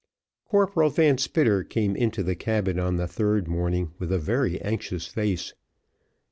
Corporal 0.45 0.89
Van 0.89 1.19
Spitter 1.19 1.63
came 1.63 1.95
into 1.95 2.23
the 2.23 2.33
cabin 2.35 2.79
on 2.79 2.95
the 2.95 3.07
third 3.07 3.47
morning 3.47 3.91
with 3.99 4.11
a 4.11 4.17
very 4.17 4.59
anxious 4.61 5.05
face. 5.05 5.53